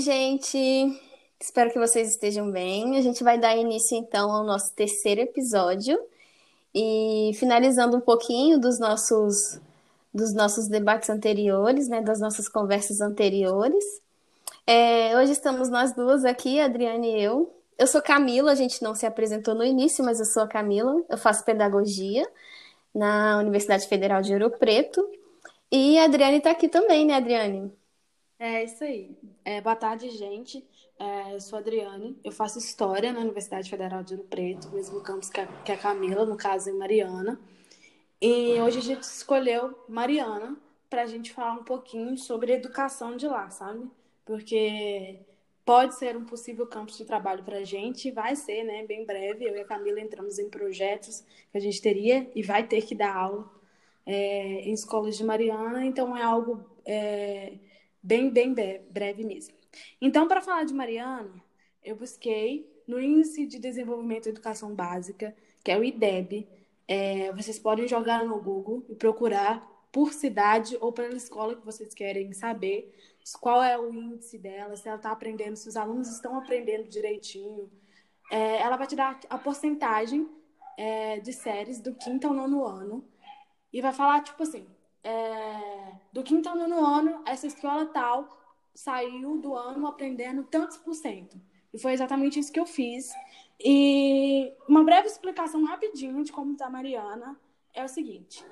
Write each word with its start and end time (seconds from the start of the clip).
gente! 0.00 0.58
Espero 1.38 1.70
que 1.70 1.78
vocês 1.78 2.10
estejam 2.10 2.50
bem. 2.50 2.96
A 2.96 3.00
gente 3.02 3.22
vai 3.24 3.38
dar 3.38 3.56
início 3.56 3.96
então 3.96 4.30
ao 4.30 4.44
nosso 4.44 4.74
terceiro 4.74 5.20
episódio 5.20 5.98
e 6.74 7.32
finalizando 7.34 7.96
um 7.96 8.00
pouquinho 8.00 8.58
dos 8.58 8.78
nossos 8.78 9.60
dos 10.12 10.34
nossos 10.34 10.66
debates 10.66 11.08
anteriores, 11.08 11.88
né, 11.88 12.02
das 12.02 12.20
nossas 12.20 12.48
conversas 12.48 13.00
anteriores. 13.00 13.84
É, 14.66 15.16
hoje 15.16 15.32
estamos 15.32 15.68
nós 15.68 15.94
duas 15.94 16.24
aqui, 16.24 16.60
Adriane 16.60 17.12
e 17.12 17.22
eu. 17.22 17.54
Eu 17.78 17.86
sou 17.86 18.02
Camila, 18.02 18.52
a 18.52 18.56
gente 18.56 18.82
não 18.82 18.94
se 18.94 19.06
apresentou 19.06 19.54
no 19.54 19.64
início, 19.64 20.04
mas 20.04 20.18
eu 20.18 20.26
sou 20.26 20.42
a 20.42 20.48
Camila. 20.48 21.02
Eu 21.08 21.16
faço 21.16 21.44
pedagogia 21.44 22.28
na 22.94 23.38
Universidade 23.38 23.86
Federal 23.86 24.20
de 24.20 24.32
Ouro 24.32 24.50
Preto. 24.50 25.08
E 25.70 25.98
a 25.98 26.04
Adriane 26.04 26.38
está 26.38 26.50
aqui 26.50 26.68
também, 26.68 27.06
né, 27.06 27.14
Adriane? 27.14 27.72
É 28.40 28.64
isso 28.64 28.82
aí. 28.82 29.14
É, 29.44 29.60
boa 29.60 29.76
tarde, 29.76 30.08
gente. 30.08 30.66
É, 30.98 31.34
eu 31.34 31.40
sou 31.42 31.58
a 31.58 31.60
Adriane, 31.60 32.18
eu 32.24 32.32
faço 32.32 32.58
História 32.58 33.12
na 33.12 33.20
Universidade 33.20 33.68
Federal 33.68 34.02
de 34.02 34.14
Ouro 34.14 34.26
Preto, 34.28 34.70
mesmo 34.70 35.02
campus 35.02 35.28
que 35.28 35.40
a, 35.40 35.46
que 35.46 35.70
a 35.70 35.76
Camila, 35.76 36.24
no 36.24 36.38
caso 36.38 36.70
em 36.70 36.72
Mariana. 36.72 37.38
E 38.20 38.58
hoje 38.60 38.78
a 38.78 38.82
gente 38.82 39.02
escolheu 39.02 39.78
Mariana 39.86 40.56
para 40.88 41.02
a 41.02 41.06
gente 41.06 41.32
falar 41.32 41.52
um 41.52 41.64
pouquinho 41.64 42.16
sobre 42.16 42.52
educação 42.52 43.14
de 43.14 43.28
lá, 43.28 43.50
sabe? 43.50 43.90
Porque 44.24 45.18
pode 45.62 45.96
ser 45.96 46.16
um 46.16 46.24
possível 46.24 46.66
campo 46.66 46.92
de 46.92 47.04
trabalho 47.04 47.44
para 47.44 47.58
a 47.58 47.64
gente, 47.64 48.10
vai 48.10 48.34
ser, 48.36 48.64
né, 48.64 48.86
bem 48.86 49.04
breve. 49.04 49.44
Eu 49.44 49.54
e 49.54 49.60
a 49.60 49.66
Camila 49.66 50.00
entramos 50.00 50.38
em 50.38 50.48
projetos 50.48 51.22
que 51.52 51.58
a 51.58 51.60
gente 51.60 51.80
teria 51.82 52.30
e 52.34 52.42
vai 52.42 52.66
ter 52.66 52.80
que 52.86 52.94
dar 52.94 53.14
aula 53.14 53.50
é, 54.06 54.62
em 54.62 54.72
escolas 54.72 55.18
de 55.18 55.24
Mariana, 55.24 55.84
então 55.84 56.16
é 56.16 56.22
algo 56.22 56.64
é, 56.86 57.52
bem, 58.02 58.30
bem 58.30 58.54
breve 58.90 59.24
mesmo. 59.24 59.54
Então, 60.00 60.26
para 60.26 60.40
falar 60.40 60.64
de 60.64 60.74
Mariana, 60.74 61.32
eu 61.82 61.96
busquei 61.96 62.70
no 62.86 63.00
Índice 63.00 63.46
de 63.46 63.58
Desenvolvimento 63.58 64.24
da 64.24 64.30
Educação 64.30 64.74
Básica, 64.74 65.34
que 65.62 65.70
é 65.70 65.78
o 65.78 65.84
IDEB. 65.84 66.48
É, 66.88 67.32
vocês 67.32 67.58
podem 67.58 67.86
jogar 67.86 68.24
no 68.24 68.40
Google 68.40 68.84
e 68.88 68.94
procurar 68.94 69.66
por 69.92 70.12
cidade 70.12 70.76
ou 70.80 70.92
pela 70.92 71.14
escola 71.14 71.56
que 71.56 71.64
vocês 71.64 71.94
querem 71.94 72.32
saber 72.32 72.94
qual 73.40 73.62
é 73.62 73.78
o 73.78 73.92
índice 73.92 74.38
dela, 74.38 74.76
se 74.76 74.88
ela 74.88 74.96
está 74.96 75.12
aprendendo, 75.12 75.56
se 75.56 75.68
os 75.68 75.76
alunos 75.76 76.08
estão 76.08 76.36
aprendendo 76.36 76.88
direitinho. 76.88 77.70
É, 78.30 78.60
ela 78.60 78.76
vai 78.76 78.86
te 78.86 78.96
dar 78.96 79.20
a 79.28 79.38
porcentagem 79.38 80.28
é, 80.76 81.20
de 81.20 81.32
séries 81.32 81.80
do 81.80 81.94
quinto 81.94 82.26
ao 82.26 82.34
nono 82.34 82.64
ano 82.64 83.04
e 83.72 83.80
vai 83.80 83.92
falar, 83.92 84.22
tipo 84.22 84.42
assim, 84.42 84.66
é, 85.02 85.92
do 86.12 86.22
quinto 86.22 86.48
ao 86.48 86.56
nono 86.56 86.84
ano, 86.84 87.22
essa 87.26 87.46
escola 87.46 87.86
tal 87.86 88.28
saiu 88.74 89.38
do 89.38 89.54
ano 89.54 89.86
aprendendo 89.86 90.42
tantos 90.44 90.76
por 90.76 90.94
cento. 90.94 91.40
E 91.72 91.78
foi 91.78 91.92
exatamente 91.92 92.38
isso 92.38 92.52
que 92.52 92.60
eu 92.60 92.66
fiz. 92.66 93.12
E 93.58 94.52
uma 94.68 94.82
breve 94.82 95.06
explicação 95.06 95.64
rapidinho 95.64 96.24
de 96.24 96.32
como 96.32 96.52
está 96.52 96.66
a 96.66 96.70
Mariana 96.70 97.38
é 97.74 97.84
o 97.84 97.88
seguinte. 97.88 98.44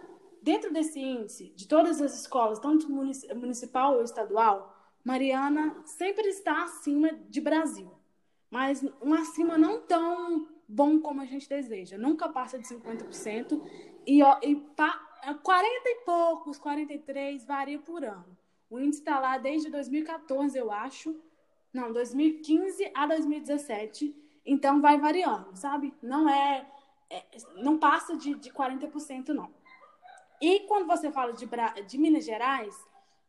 Dentro 0.43 0.73
desse 0.73 1.01
índice, 1.01 1.53
de 1.57 1.67
todas 1.67 2.01
as 2.01 2.21
escolas, 2.21 2.59
tanto 2.59 2.89
municipal 2.91 3.97
ou 3.97 4.03
estadual, 4.03 4.75
Mariana 5.05 5.77
sempre 5.85 6.29
está 6.29 6.65
acima 6.65 7.13
de 7.13 7.41
Brasil. 7.41 7.91
Mas 8.51 8.85
um 9.03 9.15
acima 9.15 9.59
não 9.59 9.81
tão 9.81 10.49
bom 10.69 11.01
como 11.01 11.21
a 11.21 11.25
gente 11.25 11.49
deseja. 11.49 11.97
Nunca 11.99 12.29
passa 12.29 12.59
de 12.59 12.69
50%. 12.69 13.61
E, 14.07 14.23
ó, 14.23 14.39
e 14.43 14.57
pa, 14.57 15.08
40 15.43 15.89
é 15.89 15.93
e 15.93 15.95
poucos, 16.05 16.59
43, 16.59 17.45
varia 17.45 17.79
por 17.79 18.05
ano. 18.05 18.37
O 18.71 18.79
índice 18.79 19.01
está 19.01 19.19
lá 19.19 19.39
desde 19.39 19.71
2014, 19.71 20.57
eu 20.59 20.71
acho. 20.71 21.19
Não, 21.73 21.93
2015 21.93 22.91
a 22.95 23.07
2017. 23.07 24.15
Então 24.45 24.81
vai 24.81 24.99
variando, 24.99 25.55
sabe? 25.57 25.95
Não 26.03 26.29
é. 26.29 26.67
é 27.11 27.25
não 27.57 27.79
passa 27.79 28.17
de, 28.17 28.35
de 28.35 28.51
40%, 28.51 29.29
não. 29.29 29.53
E 30.41 30.61
quando 30.61 30.87
você 30.87 31.11
fala 31.11 31.33
de, 31.33 31.49
de 31.87 31.99
Minas 31.99 32.25
Gerais, 32.25 32.75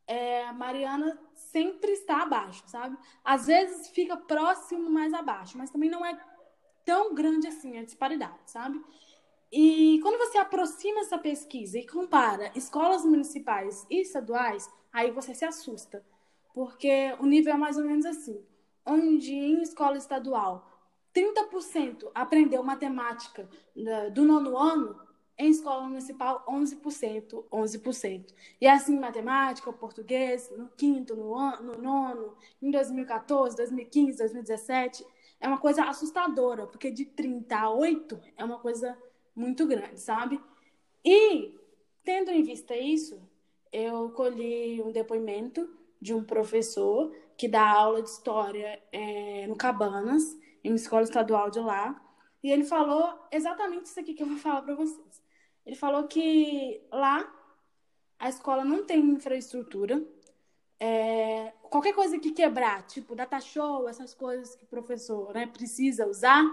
é, 0.05 0.51
Mariana 0.51 1.19
sempre 1.35 1.91
está 1.91 2.23
abaixo, 2.23 2.63
sabe? 2.67 2.97
Às 3.23 3.47
vezes 3.47 3.89
fica 3.89 4.15
próximo 4.15 4.89
mais 4.89 5.13
abaixo, 5.13 5.57
mas 5.57 5.69
também 5.69 5.89
não 5.89 6.05
é 6.05 6.19
tão 6.85 7.13
grande 7.13 7.47
assim 7.47 7.77
a 7.77 7.83
disparidade, 7.83 8.39
sabe? 8.45 8.83
E 9.51 9.99
quando 10.01 10.17
você 10.17 10.37
aproxima 10.37 10.99
essa 11.01 11.17
pesquisa 11.17 11.79
e 11.79 11.87
compara 11.87 12.51
escolas 12.55 13.03
municipais 13.03 13.85
e 13.89 14.01
estaduais, 14.01 14.69
aí 14.93 15.11
você 15.11 15.33
se 15.33 15.45
assusta. 15.45 16.05
Porque 16.53 17.15
o 17.19 17.25
nível 17.25 17.53
é 17.53 17.57
mais 17.57 17.77
ou 17.77 17.83
menos 17.83 18.05
assim. 18.05 18.43
Onde 18.85 19.33
em 19.33 19.61
escola 19.61 19.97
estadual 19.97 20.69
30% 21.13 22.11
aprendeu 22.13 22.63
matemática 22.63 23.49
do 24.13 24.23
nono 24.23 24.57
ano, 24.57 24.99
em 25.37 25.49
escola 25.49 25.87
municipal 25.87 26.43
11%, 26.47 27.45
11%. 27.51 28.33
E 28.59 28.67
assim, 28.67 28.99
matemática, 28.99 29.71
português, 29.71 30.51
no 30.55 30.67
quinto, 30.69 31.15
no, 31.15 31.61
no 31.61 31.81
nono, 31.81 32.35
em 32.61 32.69
2014, 32.69 33.55
2015, 33.55 34.17
2017, 34.17 35.05
é 35.39 35.47
uma 35.47 35.57
coisa 35.57 35.85
assustadora, 35.85 36.67
porque 36.67 36.91
de 36.91 37.05
30 37.05 37.57
a 37.57 37.69
8 37.69 38.19
é 38.35 38.43
uma 38.43 38.59
coisa 38.59 38.97
muito 39.35 39.65
grande, 39.65 39.99
sabe? 39.99 40.39
E, 41.03 41.55
tendo 42.03 42.31
em 42.31 42.43
vista 42.43 42.75
isso, 42.75 43.21
eu 43.71 44.09
colhi 44.11 44.81
um 44.81 44.91
depoimento 44.91 45.69
de 46.01 46.13
um 46.13 46.23
professor 46.23 47.13
que 47.37 47.47
dá 47.47 47.67
aula 47.69 48.01
de 48.01 48.09
história 48.09 48.81
é, 48.91 49.47
no 49.47 49.55
Cabanas, 49.55 50.37
em 50.63 50.69
uma 50.69 50.75
escola 50.75 51.03
estadual 51.03 51.49
de 51.49 51.59
lá, 51.59 51.99
e 52.43 52.51
ele 52.51 52.63
falou 52.63 53.17
exatamente 53.31 53.85
isso 53.85 53.99
aqui 53.99 54.13
que 54.13 54.23
eu 54.23 54.27
vou 54.27 54.37
falar 54.37 54.61
para 54.61 54.75
vocês. 54.75 55.23
Ele 55.65 55.75
falou 55.75 56.07
que 56.07 56.81
lá 56.91 57.31
a 58.17 58.29
escola 58.29 58.65
não 58.65 58.85
tem 58.85 58.99
infraestrutura, 58.99 60.05
é, 60.79 61.51
qualquer 61.63 61.93
coisa 61.93 62.17
que 62.17 62.31
quebrar, 62.31 62.85
tipo 62.87 63.15
data 63.15 63.39
show, 63.41 63.87
essas 63.87 64.13
coisas 64.13 64.55
que 64.55 64.63
o 64.63 64.67
professor 64.67 65.33
né, 65.33 65.45
precisa 65.47 66.07
usar 66.07 66.43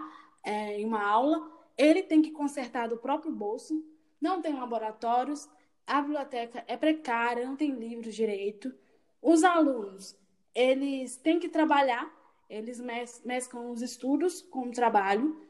é, 0.45 0.81
em 0.81 0.85
uma 0.85 1.05
aula, 1.05 1.56
ele 1.77 2.03
tem 2.03 2.23
que 2.23 2.31
consertar 2.31 2.89
do 2.89 2.97
próprio 2.97 3.33
bolso, 3.33 3.85
não 4.21 4.41
tem 4.41 4.55
laboratórios, 4.55 5.49
a 5.87 6.01
biblioteca 6.01 6.65
é 6.67 6.77
precária, 6.77 7.47
não 7.47 7.57
tem 7.57 7.71
livros 7.73 8.15
direito. 8.15 8.75
Os 9.23 9.45
alunos, 9.45 10.17
eles 10.55 11.17
têm 11.17 11.39
que 11.39 11.49
trabalhar, 11.49 12.11
eles 12.49 12.81
mesclam 13.25 13.71
os 13.71 13.83
estudos 13.83 14.43
com 14.43 14.69
o 14.69 14.73
trabalho, 14.73 15.41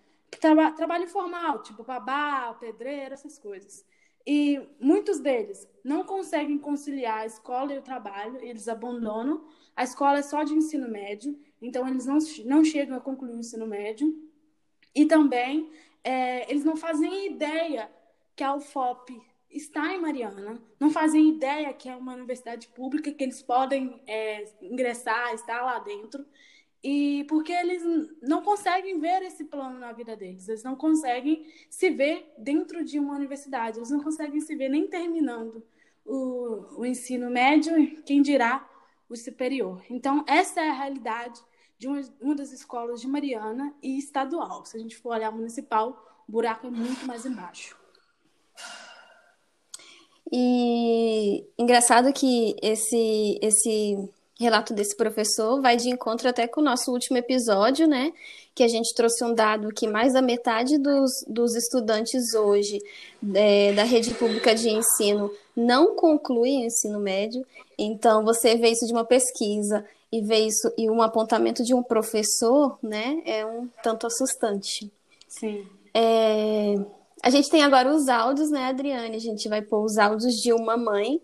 traba 0.40 0.72
trabalho 0.72 1.04
informal, 1.04 1.62
tipo 1.62 1.84
babá, 1.84 2.52
pedreiro, 2.54 3.14
essas 3.14 3.38
coisas. 3.38 3.84
E 4.26 4.60
muitos 4.80 5.20
deles 5.20 5.68
não 5.84 6.04
conseguem 6.04 6.58
conciliar 6.58 7.20
a 7.20 7.26
escola 7.26 7.72
e 7.72 7.78
o 7.78 7.82
trabalho, 7.82 8.38
eles 8.42 8.66
abandonam. 8.66 9.46
A 9.74 9.84
escola 9.84 10.18
é 10.18 10.22
só 10.22 10.42
de 10.42 10.52
ensino 10.52 10.88
médio, 10.88 11.38
então 11.62 11.86
eles 11.86 12.06
não, 12.06 12.18
não 12.44 12.64
chegam 12.64 12.96
a 12.96 13.00
concluir 13.00 13.32
o 13.32 13.38
ensino 13.38 13.66
médio. 13.66 14.12
E 14.94 15.06
também 15.06 15.70
é, 16.06 16.48
eles 16.48 16.64
não 16.64 16.76
fazem 16.76 17.26
ideia 17.26 17.90
que 18.36 18.44
a 18.44 18.54
UFOP 18.54 19.20
está 19.50 19.92
em 19.92 20.00
Mariana, 20.00 20.62
não 20.78 20.88
fazem 20.88 21.30
ideia 21.30 21.72
que 21.72 21.88
é 21.88 21.96
uma 21.96 22.14
universidade 22.14 22.68
pública, 22.68 23.10
que 23.10 23.24
eles 23.24 23.42
podem 23.42 24.00
é, 24.06 24.44
ingressar, 24.62 25.34
estar 25.34 25.62
lá 25.62 25.80
dentro. 25.80 26.24
E 26.80 27.24
porque 27.28 27.52
eles 27.52 27.82
não 28.22 28.40
conseguem 28.40 29.00
ver 29.00 29.20
esse 29.22 29.46
plano 29.46 29.80
na 29.80 29.90
vida 29.90 30.14
deles, 30.14 30.48
eles 30.48 30.62
não 30.62 30.76
conseguem 30.76 31.44
se 31.68 31.90
ver 31.90 32.32
dentro 32.38 32.84
de 32.84 33.00
uma 33.00 33.16
universidade, 33.16 33.78
eles 33.78 33.90
não 33.90 34.00
conseguem 34.00 34.40
se 34.40 34.54
ver 34.54 34.68
nem 34.68 34.86
terminando 34.86 35.60
o, 36.04 36.80
o 36.82 36.86
ensino 36.86 37.28
médio, 37.28 38.00
quem 38.04 38.22
dirá 38.22 38.64
o 39.08 39.16
superior. 39.16 39.82
Então, 39.90 40.24
essa 40.28 40.60
é 40.60 40.68
a 40.68 40.72
realidade 40.72 41.42
de 41.78 41.88
uma, 41.88 42.00
uma 42.20 42.34
das 42.34 42.52
escolas 42.52 43.00
de 43.00 43.06
Mariana 43.06 43.74
e 43.82 43.98
estadual. 43.98 44.64
Se 44.64 44.76
a 44.76 44.80
gente 44.80 44.96
for 44.96 45.14
olhar 45.14 45.30
municipal, 45.30 46.22
o 46.28 46.32
buraco 46.32 46.66
é 46.66 46.70
muito 46.70 47.06
mais 47.06 47.24
embaixo. 47.26 47.76
E 50.32 51.44
engraçado 51.56 52.12
que 52.12 52.56
esse 52.60 53.38
esse 53.40 54.08
relato 54.38 54.74
desse 54.74 54.94
professor 54.96 55.62
vai 55.62 55.76
de 55.76 55.88
encontro 55.88 56.28
até 56.28 56.46
com 56.46 56.60
o 56.60 56.64
nosso 56.64 56.92
último 56.92 57.16
episódio, 57.16 57.86
né? 57.86 58.12
Que 58.54 58.62
a 58.62 58.68
gente 58.68 58.94
trouxe 58.94 59.24
um 59.24 59.34
dado 59.34 59.72
que 59.72 59.86
mais 59.86 60.12
da 60.12 60.20
metade 60.20 60.78
dos, 60.78 61.10
dos 61.26 61.54
estudantes 61.54 62.34
hoje 62.34 62.78
é, 63.34 63.72
da 63.72 63.84
rede 63.84 64.12
pública 64.14 64.54
de 64.54 64.68
ensino 64.68 65.30
não 65.54 65.94
concluem 65.94 66.62
o 66.62 66.66
ensino 66.66 67.00
médio. 67.00 67.46
Então, 67.78 68.24
você 68.24 68.56
vê 68.56 68.70
isso 68.70 68.86
de 68.86 68.92
uma 68.92 69.04
pesquisa 69.04 69.84
e 70.12 70.22
ver 70.22 70.46
isso 70.46 70.72
e 70.78 70.88
um 70.88 71.02
apontamento 71.02 71.62
de 71.64 71.74
um 71.74 71.82
professor, 71.82 72.78
né, 72.82 73.22
é 73.24 73.44
um 73.44 73.68
tanto 73.82 74.06
assustante. 74.06 74.90
Sim. 75.28 75.66
É, 75.92 76.74
a 77.22 77.30
gente 77.30 77.50
tem 77.50 77.62
agora 77.62 77.92
os 77.92 78.08
áudios, 78.08 78.50
né, 78.50 78.66
Adriane? 78.66 79.16
A 79.16 79.20
gente 79.20 79.48
vai 79.48 79.62
pôr 79.62 79.84
os 79.84 79.98
áudios 79.98 80.34
de 80.34 80.52
uma 80.52 80.76
mãe 80.76 81.20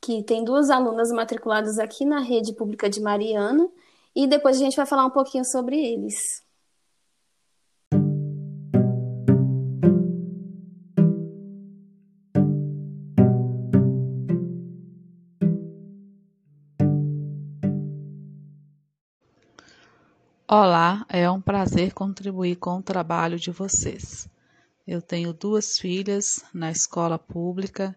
que 0.00 0.22
tem 0.22 0.44
duas 0.44 0.68
alunas 0.68 1.10
matriculadas 1.10 1.78
aqui 1.78 2.04
na 2.04 2.20
rede 2.20 2.52
pública 2.52 2.90
de 2.90 3.00
Mariana 3.00 3.68
e 4.14 4.26
depois 4.26 4.56
a 4.56 4.60
gente 4.60 4.76
vai 4.76 4.86
falar 4.86 5.06
um 5.06 5.10
pouquinho 5.10 5.44
sobre 5.44 5.82
eles. 5.82 6.43
Olá, 20.56 21.04
é 21.08 21.28
um 21.28 21.40
prazer 21.40 21.92
contribuir 21.92 22.54
com 22.54 22.76
o 22.76 22.82
trabalho 22.82 23.40
de 23.40 23.50
vocês. 23.50 24.28
Eu 24.86 25.02
tenho 25.02 25.32
duas 25.32 25.80
filhas 25.80 26.44
na 26.54 26.70
escola 26.70 27.18
pública, 27.18 27.92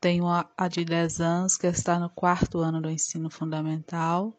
tenho 0.00 0.26
a 0.26 0.66
de 0.66 0.84
10 0.84 1.20
anos 1.20 1.56
que 1.56 1.68
está 1.68 1.96
no 1.96 2.10
quarto 2.10 2.58
ano 2.58 2.82
do 2.82 2.90
ensino 2.90 3.30
fundamental 3.30 4.34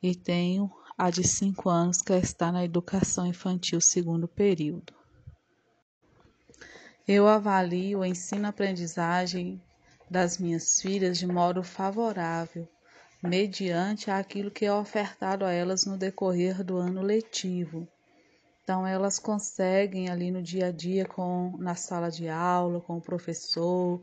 e 0.00 0.14
tenho 0.14 0.70
a 0.96 1.10
de 1.10 1.26
5 1.26 1.68
anos 1.68 2.00
que 2.00 2.12
está 2.12 2.52
na 2.52 2.64
educação 2.64 3.26
infantil 3.26 3.80
segundo 3.80 4.28
período. 4.28 4.94
Eu 7.08 7.26
avalio 7.26 7.98
o 7.98 8.04
ensino-aprendizagem 8.04 9.60
das 10.08 10.38
minhas 10.38 10.80
filhas 10.80 11.18
de 11.18 11.26
modo 11.26 11.60
favorável 11.64 12.68
mediante 13.26 14.10
aquilo 14.10 14.50
que 14.50 14.66
é 14.66 14.72
ofertado 14.72 15.44
a 15.44 15.52
elas 15.52 15.86
no 15.86 15.96
decorrer 15.96 16.62
do 16.62 16.76
ano 16.76 17.00
letivo. 17.00 17.88
Então 18.62 18.86
elas 18.86 19.18
conseguem 19.18 20.08
ali 20.08 20.30
no 20.30 20.42
dia 20.42 20.66
a 20.66 20.70
dia 20.70 21.06
com 21.06 21.56
na 21.58 21.74
sala 21.74 22.10
de 22.10 22.28
aula, 22.28 22.80
com 22.80 22.98
o 22.98 23.00
professor, 23.00 24.02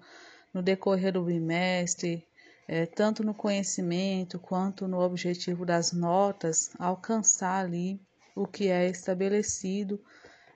no 0.54 0.62
decorrer 0.62 1.14
do 1.14 1.24
bimestre, 1.24 2.26
é, 2.68 2.86
tanto 2.86 3.24
no 3.24 3.34
conhecimento 3.34 4.40
quanto 4.40 4.88
no 4.88 5.00
objetivo 5.00 5.66
das 5.66 5.92
notas, 5.92 6.72
alcançar 6.80 7.66
ali 7.66 8.02
o 8.36 8.48
que 8.48 8.70
é 8.70 8.88
estabelecido, 8.88 10.04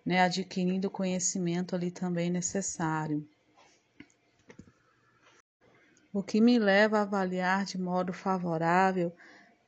né, 0.05 0.21
adquirindo 0.21 0.87
o 0.87 0.91
conhecimento 0.91 1.75
ali 1.75 1.91
também 1.91 2.29
necessário. 2.29 3.27
O 6.15 6.23
que 6.23 6.39
me 6.39 6.57
leva 6.57 6.99
a 6.99 7.01
avaliar 7.01 7.65
de 7.65 7.77
modo 7.77 8.13
favorável 8.13 9.11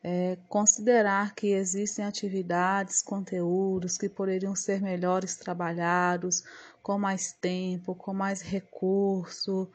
é 0.02 0.38
considerar 0.48 1.36
que 1.36 1.48
existem 1.48 2.06
atividades, 2.06 3.02
conteúdos 3.02 3.98
que 3.98 4.08
poderiam 4.08 4.56
ser 4.56 4.82
melhores 4.82 5.36
trabalhados, 5.36 6.46
com 6.82 6.98
mais 6.98 7.34
tempo, 7.34 7.94
com 7.94 8.14
mais 8.14 8.42
recurso, 8.42 9.70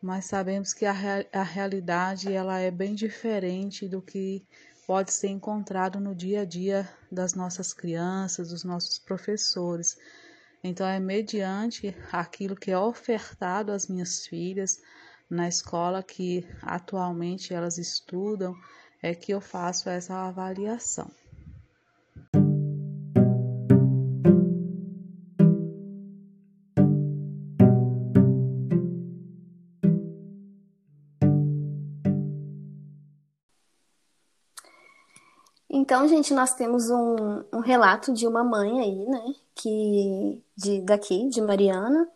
mas 0.00 0.26
sabemos 0.26 0.72
que 0.72 0.86
a, 0.86 0.94
a 1.32 1.42
realidade 1.42 2.32
ela 2.32 2.60
é 2.60 2.70
bem 2.70 2.94
diferente 2.94 3.88
do 3.88 4.00
que 4.00 4.46
pode 4.86 5.12
ser 5.12 5.26
encontrado 5.26 5.98
no 5.98 6.14
dia 6.14 6.42
a 6.42 6.44
dia 6.44 6.88
das 7.10 7.34
nossas 7.34 7.74
crianças, 7.74 8.50
dos 8.50 8.62
nossos 8.62 8.96
professores. 8.96 9.98
Então, 10.62 10.86
é 10.86 11.00
mediante 11.00 11.92
aquilo 12.12 12.54
que 12.54 12.70
é 12.70 12.78
ofertado 12.78 13.72
às 13.72 13.88
minhas 13.88 14.24
filhas, 14.24 14.80
na 15.32 15.48
escola 15.48 16.02
que 16.02 16.46
atualmente 16.60 17.54
elas 17.54 17.78
estudam 17.78 18.54
é 19.02 19.14
que 19.14 19.32
eu 19.32 19.40
faço 19.40 19.88
essa 19.88 20.14
avaliação. 20.28 21.10
Então, 35.70 36.06
gente, 36.06 36.34
nós 36.34 36.54
temos 36.54 36.90
um, 36.90 37.42
um 37.54 37.60
relato 37.60 38.12
de 38.12 38.26
uma 38.26 38.44
mãe 38.44 38.80
aí, 38.80 39.06
né, 39.06 39.34
que 39.54 40.42
de, 40.54 40.82
daqui, 40.82 41.28
de 41.30 41.40
Mariana, 41.40 42.06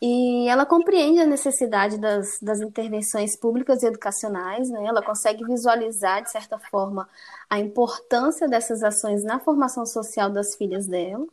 e 0.00 0.48
ela 0.48 0.64
compreende 0.64 1.18
a 1.20 1.26
necessidade 1.26 1.98
das, 1.98 2.38
das 2.40 2.60
intervenções 2.60 3.36
públicas 3.36 3.82
e 3.82 3.86
educacionais, 3.86 4.70
né? 4.70 4.84
ela 4.86 5.02
consegue 5.02 5.44
visualizar, 5.44 6.22
de 6.22 6.30
certa 6.30 6.56
forma, 6.58 7.08
a 7.50 7.58
importância 7.58 8.48
dessas 8.48 8.82
ações 8.84 9.24
na 9.24 9.40
formação 9.40 9.84
social 9.84 10.30
das 10.30 10.54
filhas 10.54 10.86
dela. 10.86 11.26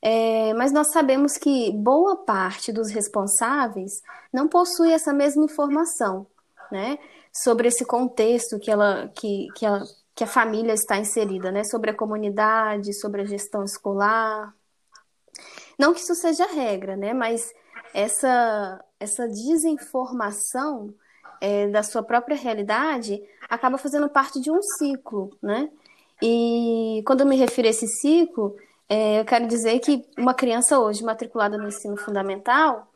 É, 0.00 0.54
mas 0.54 0.72
nós 0.72 0.92
sabemos 0.92 1.36
que 1.36 1.72
boa 1.72 2.16
parte 2.16 2.72
dos 2.72 2.90
responsáveis 2.90 4.02
não 4.32 4.48
possui 4.48 4.92
essa 4.92 5.12
mesma 5.12 5.44
informação 5.44 6.26
né? 6.70 6.98
sobre 7.32 7.66
esse 7.68 7.84
contexto 7.84 8.60
que, 8.60 8.70
ela, 8.70 9.08
que, 9.14 9.48
que, 9.56 9.66
ela, 9.66 9.82
que 10.14 10.22
a 10.22 10.28
família 10.28 10.72
está 10.72 10.98
inserida, 10.98 11.50
né? 11.50 11.64
sobre 11.64 11.90
a 11.90 11.96
comunidade, 11.96 12.92
sobre 12.94 13.22
a 13.22 13.24
gestão 13.24 13.64
escolar. 13.64 14.54
Não 15.76 15.92
que 15.92 16.00
isso 16.00 16.14
seja 16.14 16.46
regra, 16.46 16.96
né? 16.96 17.12
mas 17.12 17.52
essa, 17.94 18.84
essa 18.98 19.28
desinformação 19.28 20.94
é, 21.40 21.68
da 21.68 21.82
sua 21.82 22.02
própria 22.02 22.36
realidade 22.36 23.22
acaba 23.48 23.76
fazendo 23.76 24.08
parte 24.08 24.40
de 24.40 24.50
um 24.50 24.62
ciclo, 24.62 25.36
né? 25.42 25.68
E 26.22 27.02
quando 27.04 27.22
eu 27.22 27.26
me 27.26 27.36
refiro 27.36 27.66
a 27.66 27.70
esse 27.70 27.86
ciclo, 27.86 28.56
é, 28.88 29.20
eu 29.20 29.24
quero 29.24 29.46
dizer 29.48 29.78
que 29.80 30.06
uma 30.16 30.34
criança 30.34 30.78
hoje 30.78 31.02
matriculada 31.02 31.58
no 31.58 31.66
ensino 31.66 31.96
fundamental, 31.96 32.86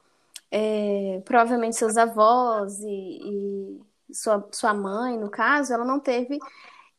é, 0.50 1.20
provavelmente 1.24 1.76
seus 1.76 1.96
avós 1.96 2.78
e, 2.80 3.80
e 4.08 4.14
sua, 4.14 4.48
sua 4.52 4.72
mãe, 4.72 5.18
no 5.18 5.28
caso, 5.28 5.72
ela 5.72 5.84
não 5.84 5.98
teve 5.98 6.38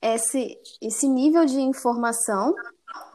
esse, 0.02 0.58
esse 0.82 1.08
nível 1.08 1.46
de 1.46 1.62
informação, 1.62 2.54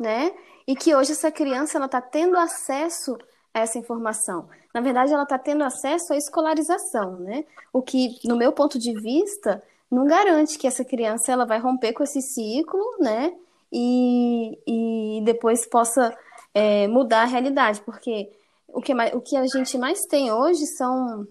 né? 0.01 0.33
E 0.67 0.75
que 0.75 0.95
hoje 0.95 1.13
essa 1.13 1.31
criança 1.31 1.77
ela 1.77 1.87
está 1.87 2.01
tendo 2.01 2.39
acesso 2.39 3.19
a 3.53 3.61
essa 3.61 3.79
informação 3.79 4.49
na 4.75 4.81
verdade, 4.81 5.13
ela 5.13 5.25
está 5.25 5.39
tendo 5.39 5.63
acesso 5.65 6.13
à 6.13 6.17
escolarização, 6.17 7.19
né? 7.19 7.45
O 7.73 7.83
que, 7.83 8.19
no 8.25 8.37
meu 8.37 8.53
ponto 8.53 8.79
de 8.79 8.95
vista, 8.95 9.63
não 9.91 10.07
garante 10.07 10.59
que 10.59 10.67
essa 10.67 10.85
criança 10.85 11.31
ela 11.31 11.45
vai 11.45 11.59
romper 11.59 11.93
com 11.93 12.03
esse 12.03 12.23
ciclo, 12.23 12.81
né? 12.99 13.35
E, 13.71 14.59
e 14.67 15.23
depois 15.25 15.67
possa 15.67 16.17
é, 16.55 16.87
mudar 16.89 17.23
a 17.23 17.27
realidade, 17.27 17.83
porque 17.83 18.33
o 18.69 18.81
que, 18.81 18.93
o 19.15 19.21
que 19.21 19.37
a 19.37 19.47
gente 19.47 19.77
mais 19.77 20.07
tem 20.07 20.33
hoje 20.33 20.67
são, 20.67 21.27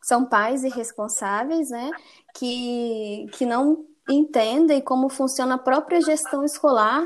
são 0.00 0.24
pais 0.24 0.62
irresponsáveis, 0.62 1.70
né? 1.70 1.90
Que, 2.34 3.26
que 3.32 3.44
não 3.44 3.84
entendem 4.08 4.80
como 4.80 5.08
funciona 5.08 5.56
a 5.56 5.58
própria 5.58 6.00
gestão 6.00 6.44
escolar 6.44 7.04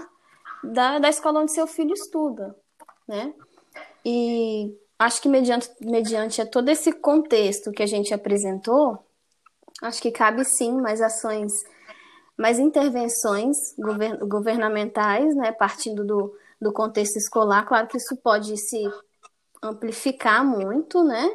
da, 0.63 0.99
da 0.99 1.09
escola 1.09 1.41
onde 1.41 1.53
seu 1.53 1.67
filho 1.67 1.95
estuda, 1.95 2.55
né? 3.09 3.35
E 4.05 4.77
acho 5.03 5.21
que 5.21 5.29
mediante, 5.29 5.71
mediante 5.81 6.45
todo 6.47 6.69
esse 6.69 6.93
contexto 6.93 7.71
que 7.71 7.83
a 7.83 7.87
gente 7.87 8.13
apresentou, 8.15 8.99
acho 9.83 10.01
que 10.01 10.11
cabe 10.11 10.45
sim 10.45 10.81
mais 10.81 11.01
ações, 11.01 11.53
mais 12.37 12.59
intervenções 12.59 13.57
govern, 13.79 14.19
governamentais, 14.27 15.35
né, 15.37 15.53
partindo 15.53 16.05
do, 16.05 16.35
do 16.61 16.73
contexto 16.73 17.17
escolar. 17.17 17.67
Claro 17.67 17.89
que 17.89 17.97
isso 17.97 18.17
pode 18.17 18.57
se 18.57 18.83
amplificar 19.63 20.45
muito, 20.45 21.05
né? 21.05 21.31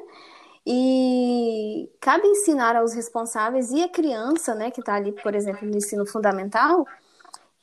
E 0.65 1.89
cabe 2.01 2.27
ensinar 2.27 2.75
aos 2.75 2.93
responsáveis 2.93 3.71
e 3.71 3.81
a 3.81 3.87
criança, 3.87 4.53
né, 4.53 4.69
que 4.69 4.81
está 4.81 4.95
ali, 4.95 5.13
por 5.13 5.33
exemplo, 5.33 5.65
no 5.65 5.77
ensino 5.77 6.05
fundamental, 6.05 6.85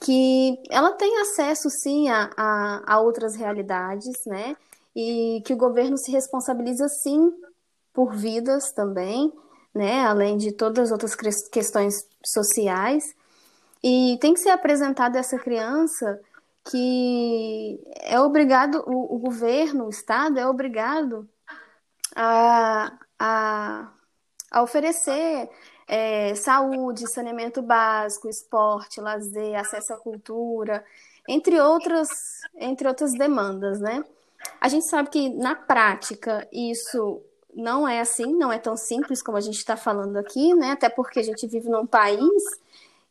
que 0.00 0.58
ela 0.70 0.92
tem 0.92 1.20
acesso 1.20 1.68
sim 1.68 2.08
a, 2.08 2.30
a, 2.36 2.94
a 2.94 3.00
outras 3.00 3.36
realidades, 3.36 4.24
né? 4.26 4.56
E 4.94 5.42
que 5.44 5.52
o 5.52 5.56
governo 5.56 5.96
se 5.98 6.10
responsabiliza 6.10 6.88
sim 6.88 7.32
por 7.92 8.14
vidas 8.14 8.72
também, 8.72 9.32
né, 9.74 10.04
além 10.04 10.36
de 10.36 10.52
todas 10.52 10.84
as 10.84 10.92
outras 10.92 11.14
questões 11.48 11.94
sociais. 12.24 13.04
E 13.82 14.18
tem 14.20 14.34
que 14.34 14.40
ser 14.40 14.50
apresentado 14.50 15.16
a 15.16 15.20
essa 15.20 15.38
criança 15.38 16.20
que 16.70 17.78
é 18.00 18.18
obrigado, 18.18 18.82
o, 18.86 19.16
o 19.16 19.18
governo, 19.18 19.86
o 19.86 19.90
Estado 19.90 20.38
é 20.38 20.46
obrigado 20.46 21.28
a, 22.16 22.92
a, 23.18 23.92
a 24.50 24.62
oferecer 24.62 25.50
é, 25.86 26.34
saúde, 26.34 27.10
saneamento 27.12 27.60
básico, 27.60 28.28
esporte, 28.28 29.00
lazer, 29.00 29.56
acesso 29.56 29.92
à 29.92 29.96
cultura, 29.98 30.84
entre 31.28 31.60
outras, 31.60 32.08
entre 32.56 32.88
outras 32.88 33.12
demandas, 33.12 33.80
né? 33.80 34.02
A 34.64 34.68
gente 34.68 34.86
sabe 34.86 35.10
que 35.10 35.28
na 35.28 35.54
prática 35.54 36.48
isso 36.50 37.20
não 37.54 37.86
é 37.86 38.00
assim, 38.00 38.32
não 38.32 38.50
é 38.50 38.58
tão 38.58 38.78
simples 38.78 39.20
como 39.20 39.36
a 39.36 39.40
gente 39.42 39.58
está 39.58 39.76
falando 39.76 40.16
aqui, 40.16 40.54
né? 40.54 40.70
Até 40.70 40.88
porque 40.88 41.20
a 41.20 41.22
gente 41.22 41.46
vive 41.46 41.68
num 41.68 41.86
país 41.86 42.42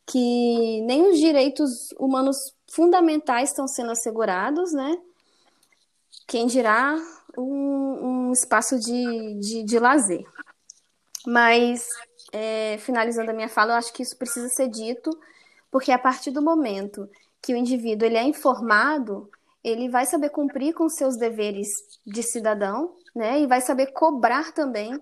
que 0.04 0.80
nem 0.80 1.08
os 1.08 1.16
direitos 1.16 1.94
humanos 1.96 2.52
fundamentais 2.66 3.50
estão 3.50 3.68
sendo 3.68 3.92
assegurados, 3.92 4.72
né? 4.72 4.98
Quem 6.26 6.48
dirá 6.48 6.96
um, 7.38 8.30
um 8.30 8.32
espaço 8.32 8.76
de, 8.76 9.34
de, 9.38 9.62
de, 9.62 9.78
lazer. 9.78 10.26
Mas, 11.24 11.86
é, 12.32 12.78
finalizando 12.80 13.30
a 13.30 13.34
minha 13.34 13.48
fala, 13.48 13.74
eu 13.74 13.76
acho 13.76 13.92
que 13.92 14.02
isso 14.02 14.16
precisa 14.16 14.48
ser 14.48 14.66
dito, 14.66 15.08
porque 15.70 15.92
a 15.92 15.98
partir 16.00 16.32
do 16.32 16.42
momento 16.42 17.08
que 17.40 17.54
o 17.54 17.56
indivíduo 17.56 18.06
ele 18.06 18.18
é 18.18 18.24
informado, 18.24 19.30
ele 19.64 19.88
vai 19.88 20.04
saber 20.04 20.28
cumprir 20.28 20.74
com 20.74 20.88
seus 20.90 21.16
deveres 21.16 21.68
de 22.06 22.22
cidadão, 22.22 22.94
né? 23.16 23.40
E 23.40 23.46
vai 23.46 23.62
saber 23.62 23.86
cobrar 23.92 24.52
também 24.52 25.00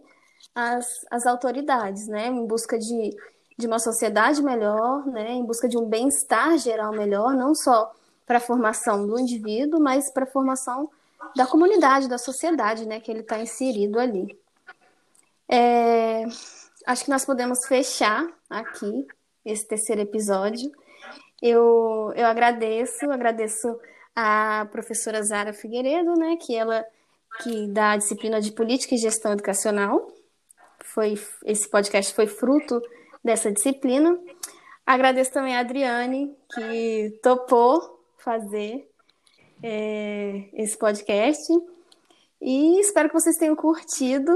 as, 0.54 0.86
as 1.10 1.26
autoridades, 1.26 2.06
né? 2.06 2.28
Em 2.28 2.46
busca 2.46 2.78
de, 2.78 3.10
de 3.58 3.66
uma 3.66 3.80
sociedade 3.80 4.40
melhor, 4.40 5.04
né? 5.06 5.32
Em 5.32 5.44
busca 5.44 5.68
de 5.68 5.76
um 5.76 5.86
bem-estar 5.86 6.56
geral 6.58 6.92
melhor, 6.92 7.34
não 7.34 7.56
só 7.56 7.92
para 8.24 8.38
a 8.38 8.40
formação 8.40 9.04
do 9.04 9.18
indivíduo, 9.18 9.80
mas 9.80 10.12
para 10.12 10.22
a 10.22 10.30
formação 10.30 10.88
da 11.34 11.44
comunidade, 11.44 12.08
da 12.08 12.18
sociedade, 12.18 12.86
né? 12.86 13.00
Que 13.00 13.10
ele 13.10 13.20
está 13.20 13.40
inserido 13.40 13.98
ali. 13.98 14.38
É, 15.48 16.24
acho 16.86 17.04
que 17.04 17.10
nós 17.10 17.24
podemos 17.24 17.66
fechar 17.66 18.24
aqui 18.48 19.08
esse 19.44 19.66
terceiro 19.66 20.02
episódio. 20.02 20.70
Eu, 21.42 22.12
eu 22.14 22.26
agradeço, 22.26 23.10
agradeço 23.10 23.76
a 24.14 24.66
professora 24.70 25.22
Zara 25.22 25.52
Figueiredo, 25.52 26.14
né, 26.14 26.36
que 26.36 26.54
ela 26.54 26.84
que 27.42 27.66
dá 27.68 27.92
a 27.92 27.96
disciplina 27.96 28.40
de 28.40 28.52
política 28.52 28.94
e 28.94 28.98
gestão 28.98 29.32
educacional. 29.32 30.12
Foi 30.84 31.14
esse 31.44 31.68
podcast 31.68 32.12
foi 32.14 32.26
fruto 32.26 32.80
dessa 33.24 33.50
disciplina. 33.50 34.18
Agradeço 34.86 35.32
também 35.32 35.56
a 35.56 35.60
Adriane 35.60 36.36
que 36.54 37.18
topou 37.22 38.04
fazer 38.18 38.86
é, 39.62 40.48
esse 40.54 40.76
podcast 40.76 41.52
e 42.40 42.80
espero 42.80 43.08
que 43.08 43.14
vocês 43.14 43.36
tenham 43.36 43.54
curtido 43.54 44.32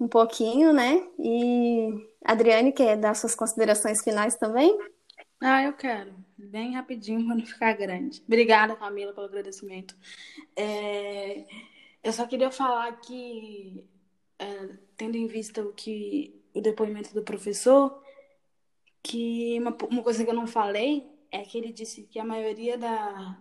um 0.00 0.08
pouquinho, 0.08 0.72
né? 0.72 1.02
E 1.18 2.08
Adriane 2.24 2.72
quer 2.72 2.96
dar 2.96 3.14
suas 3.14 3.34
considerações 3.34 4.02
finais 4.02 4.36
também? 4.36 4.76
Ah, 5.40 5.62
eu 5.62 5.72
quero. 5.74 6.14
Bem 6.36 6.74
rapidinho 6.74 7.24
para 7.26 7.36
não 7.36 7.46
ficar 7.46 7.72
grande. 7.74 8.22
Obrigada, 8.26 8.76
Camila, 8.76 9.12
pelo 9.12 9.26
agradecimento. 9.26 9.96
É, 10.56 11.44
eu 12.02 12.12
só 12.12 12.26
queria 12.26 12.50
falar 12.50 12.92
que, 13.00 13.84
é, 14.38 14.68
tendo 14.96 15.16
em 15.16 15.26
vista 15.26 15.62
o 15.62 15.72
que 15.72 16.34
o 16.54 16.60
depoimento 16.60 17.12
do 17.14 17.22
professor, 17.22 18.02
que 19.02 19.58
uma, 19.60 19.76
uma 19.90 20.02
coisa 20.02 20.24
que 20.24 20.30
eu 20.30 20.34
não 20.34 20.46
falei 20.46 21.06
é 21.30 21.42
que 21.42 21.58
ele 21.58 21.72
disse 21.72 22.04
que 22.04 22.18
a 22.18 22.24
maioria 22.24 22.78
da, 22.78 23.38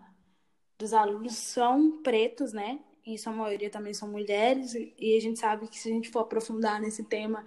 dos 0.78 0.94
alunos 0.94 1.34
são 1.34 2.02
pretos, 2.04 2.54
né? 2.54 2.80
E 3.06 3.16
a 3.24 3.32
maioria 3.32 3.70
também 3.70 3.94
são 3.94 4.10
mulheres, 4.10 4.74
e 4.74 5.16
a 5.16 5.22
gente 5.22 5.40
sabe 5.40 5.68
que 5.68 5.78
se 5.78 5.90
a 5.90 5.94
gente 5.94 6.10
for 6.10 6.22
aprofundar 6.22 6.82
nesse 6.82 7.04
tema, 7.04 7.46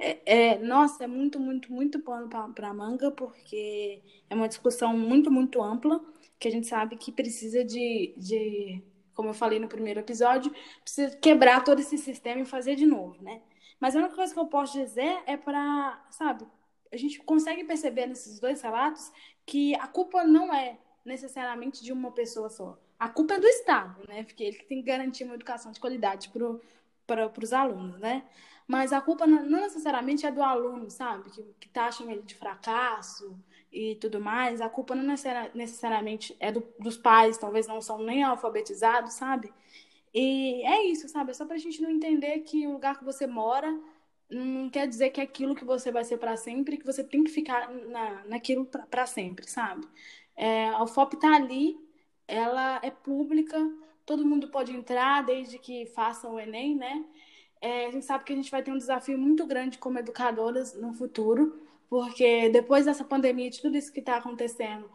é, 0.00 0.20
é, 0.24 0.58
nossa, 0.58 1.04
é 1.04 1.06
muito, 1.06 1.38
muito, 1.38 1.72
muito 1.72 2.00
pano 2.00 2.28
para 2.28 2.72
manga, 2.72 3.10
porque 3.10 4.02
é 4.28 4.34
uma 4.34 4.48
discussão 4.48 4.96
muito, 4.96 5.30
muito 5.30 5.62
ampla, 5.62 6.00
que 6.38 6.48
a 6.48 6.50
gente 6.50 6.66
sabe 6.66 6.96
que 6.96 7.12
precisa 7.12 7.62
de, 7.62 8.14
de, 8.16 8.82
como 9.14 9.28
eu 9.28 9.34
falei 9.34 9.58
no 9.58 9.68
primeiro 9.68 10.00
episódio, 10.00 10.52
precisa 10.82 11.14
quebrar 11.18 11.62
todo 11.64 11.80
esse 11.80 11.98
sistema 11.98 12.40
e 12.40 12.46
fazer 12.46 12.76
de 12.76 12.86
novo, 12.86 13.22
né? 13.22 13.42
Mas 13.78 13.94
a 13.94 13.98
única 13.98 14.14
coisa 14.14 14.32
que 14.32 14.40
eu 14.40 14.46
posso 14.46 14.78
dizer 14.78 15.22
é 15.26 15.36
para, 15.36 16.02
sabe, 16.10 16.46
a 16.92 16.96
gente 16.96 17.18
consegue 17.20 17.64
perceber 17.64 18.06
nesses 18.06 18.40
dois 18.40 18.60
relatos 18.62 19.12
que 19.46 19.74
a 19.76 19.86
culpa 19.86 20.24
não 20.24 20.52
é 20.52 20.78
necessariamente 21.04 21.82
de 21.84 21.92
uma 21.92 22.10
pessoa 22.10 22.48
só. 22.48 22.78
A 22.98 23.08
culpa 23.08 23.34
é 23.34 23.40
do 23.40 23.46
Estado, 23.46 24.02
né? 24.08 24.24
Porque 24.24 24.44
ele 24.44 24.58
tem 24.64 24.78
que 24.78 24.86
garantir 24.86 25.24
uma 25.24 25.34
educação 25.34 25.72
de 25.72 25.80
qualidade 25.80 26.30
para 27.06 27.32
os 27.42 27.52
alunos, 27.52 27.98
né? 27.98 28.24
Mas 28.70 28.92
a 28.92 29.00
culpa 29.00 29.26
não 29.26 29.62
necessariamente 29.62 30.24
é 30.24 30.30
do 30.30 30.40
aluno, 30.40 30.88
sabe? 30.88 31.28
Que, 31.28 31.42
que 31.58 31.68
taxam 31.68 32.08
ele 32.08 32.22
de 32.22 32.36
fracasso 32.36 33.36
e 33.72 33.96
tudo 33.96 34.20
mais. 34.20 34.60
A 34.60 34.68
culpa 34.68 34.94
não 34.94 35.02
necessariamente 35.52 36.36
é 36.38 36.52
do, 36.52 36.64
dos 36.78 36.96
pais, 36.96 37.36
talvez 37.36 37.66
não 37.66 37.82
são 37.82 37.98
nem 37.98 38.22
alfabetizados, 38.22 39.14
sabe? 39.14 39.52
E 40.14 40.62
é 40.64 40.84
isso, 40.86 41.08
sabe? 41.08 41.32
É 41.32 41.34
só 41.34 41.44
pra 41.44 41.58
gente 41.58 41.82
não 41.82 41.90
entender 41.90 42.38
que 42.42 42.64
o 42.64 42.74
lugar 42.74 42.96
que 42.96 43.04
você 43.04 43.26
mora 43.26 43.76
não 44.30 44.70
quer 44.70 44.86
dizer 44.86 45.10
que 45.10 45.20
é 45.20 45.24
aquilo 45.24 45.56
que 45.56 45.64
você 45.64 45.90
vai 45.90 46.04
ser 46.04 46.18
para 46.18 46.36
sempre, 46.36 46.76
que 46.76 46.86
você 46.86 47.02
tem 47.02 47.24
que 47.24 47.30
ficar 47.32 47.68
na, 47.72 48.24
naquilo 48.26 48.66
para 48.66 49.04
sempre, 49.04 49.50
sabe? 49.50 49.84
É, 50.36 50.68
a 50.68 50.80
UFOP 50.84 51.18
tá 51.18 51.34
ali, 51.34 51.76
ela 52.28 52.78
é 52.84 52.90
pública, 52.92 53.58
todo 54.06 54.24
mundo 54.24 54.48
pode 54.48 54.72
entrar 54.72 55.24
desde 55.24 55.58
que 55.58 55.86
façam 55.86 56.34
o 56.34 56.38
Enem, 56.38 56.76
né? 56.76 57.04
É, 57.60 57.86
a 57.86 57.90
gente 57.90 58.04
sabe 58.04 58.24
que 58.24 58.32
a 58.32 58.36
gente 58.36 58.50
vai 58.50 58.62
ter 58.62 58.72
um 58.72 58.78
desafio 58.78 59.18
muito 59.18 59.46
grande 59.46 59.78
como 59.78 59.98
educadoras 59.98 60.74
no 60.74 60.94
futuro, 60.94 61.60
porque 61.88 62.48
depois 62.48 62.86
dessa 62.86 63.04
pandemia, 63.04 63.50
de 63.50 63.60
tudo 63.60 63.76
isso 63.76 63.92
que 63.92 64.00
está 64.00 64.16
acontecendo, 64.16 64.90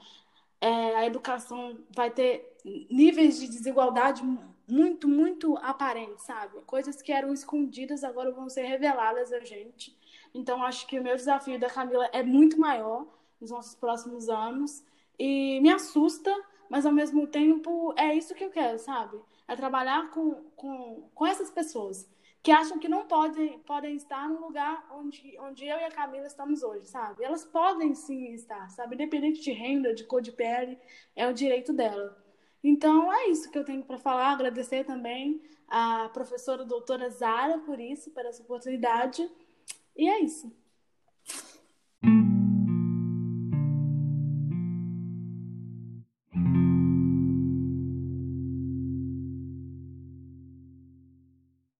é, 0.59 0.95
a 0.95 1.05
educação 1.05 1.77
vai 1.95 2.09
ter 2.09 2.57
níveis 2.89 3.39
de 3.39 3.47
desigualdade 3.47 4.23
muito, 4.67 5.07
muito 5.07 5.57
aparentes, 5.57 6.23
sabe? 6.25 6.59
Coisas 6.65 7.01
que 7.01 7.11
eram 7.11 7.33
escondidas 7.33 8.03
agora 8.03 8.31
vão 8.31 8.49
ser 8.49 8.63
reveladas 8.63 9.31
a 9.31 9.39
gente. 9.41 9.95
Então, 10.33 10.63
acho 10.63 10.87
que 10.87 10.99
o 10.99 11.03
meu 11.03 11.15
desafio 11.15 11.59
da 11.59 11.69
Camila 11.69 12.09
é 12.11 12.23
muito 12.23 12.59
maior 12.59 13.05
nos 13.39 13.51
nossos 13.51 13.75
próximos 13.75 14.27
anos 14.27 14.83
e 15.19 15.59
me 15.61 15.69
assusta, 15.69 16.33
mas 16.69 16.85
ao 16.85 16.91
mesmo 16.91 17.27
tempo 17.27 17.93
é 17.95 18.15
isso 18.15 18.33
que 18.33 18.43
eu 18.43 18.49
quero, 18.49 18.79
sabe? 18.79 19.19
É 19.47 19.55
trabalhar 19.55 20.09
com, 20.09 20.43
com, 20.55 21.09
com 21.13 21.25
essas 21.27 21.51
pessoas 21.51 22.09
que 22.45 22.51
acham 22.51 22.77
que 22.77 22.87
não 22.87 23.07
podem, 23.07 23.57
podem 23.61 23.95
estar 23.95 24.29
no 24.29 24.39
lugar 24.39 24.87
onde, 24.91 25.35
onde 25.39 25.65
eu 25.65 25.79
e 25.79 25.83
a 25.83 25.89
Camila 25.89 26.27
estamos 26.27 26.61
hoje, 26.61 26.85
sabe? 26.85 27.23
Elas 27.23 27.43
podem 27.43 27.95
sim 27.95 28.35
estar, 28.35 28.69
sabe? 28.69 28.93
Independente 28.93 29.41
de 29.41 29.51
renda, 29.51 29.95
de 29.95 30.03
cor 30.03 30.21
de 30.21 30.31
pele, 30.31 30.77
é 31.15 31.27
o 31.27 31.33
direito 31.33 31.73
dela. 31.73 32.15
Então, 32.63 33.11
é 33.11 33.29
isso 33.29 33.49
que 33.49 33.57
eu 33.57 33.65
tenho 33.65 33.83
para 33.83 33.97
falar. 33.97 34.29
Agradecer 34.29 34.83
também 34.83 35.41
a 35.67 36.07
professora 36.09 36.63
doutora 36.63 37.09
Zara 37.09 37.57
por 37.57 37.79
isso, 37.79 38.11
por 38.11 38.23
essa 38.23 38.43
oportunidade. 38.43 39.27
E 39.97 40.07
é 40.07 40.19
isso. 40.19 40.55